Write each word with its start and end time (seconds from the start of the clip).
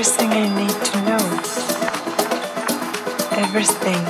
everything 0.00 0.30
I 0.30 0.48
need 0.58 0.78
to 0.88 0.96
know, 1.08 1.24
everything 3.44 4.02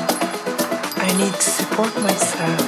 I 1.02 1.10
need 1.18 1.34
to 1.34 1.50
support 1.58 1.92
myself, 2.00 2.60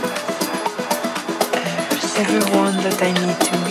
everyone 2.19 2.75
that 2.83 2.99
I 3.01 3.13
need 3.13 3.39
to 3.47 3.62